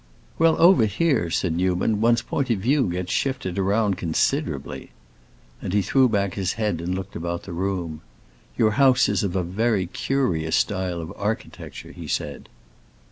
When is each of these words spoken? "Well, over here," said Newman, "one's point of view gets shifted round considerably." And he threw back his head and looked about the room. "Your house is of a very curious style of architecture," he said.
"Well, 0.39 0.55
over 0.59 0.85
here," 0.87 1.29
said 1.29 1.53
Newman, 1.53 2.01
"one's 2.01 2.23
point 2.23 2.49
of 2.49 2.57
view 2.57 2.89
gets 2.89 3.11
shifted 3.11 3.59
round 3.59 3.99
considerably." 3.99 4.89
And 5.61 5.73
he 5.73 5.83
threw 5.83 6.09
back 6.09 6.33
his 6.33 6.53
head 6.53 6.81
and 6.81 6.95
looked 6.95 7.15
about 7.15 7.43
the 7.43 7.53
room. 7.53 8.01
"Your 8.57 8.71
house 8.81 9.07
is 9.07 9.21
of 9.23 9.35
a 9.35 9.43
very 9.43 9.85
curious 9.85 10.55
style 10.55 11.01
of 11.01 11.13
architecture," 11.17 11.91
he 11.91 12.07
said. 12.07 12.49